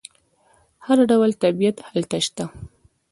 [0.85, 2.45] هر ډول طبیعت هلته شته.